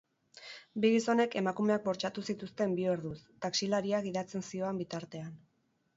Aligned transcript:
Bi 0.85 0.89
gizonek 0.93 1.35
emakumeak 1.41 1.83
bortxatu 1.89 2.25
zituzten 2.33 2.75
bi 2.79 2.89
orduz, 2.95 3.15
taxilaria 3.47 4.03
gidatzen 4.07 4.49
zihoan 4.49 4.85
bitartean. 4.85 5.41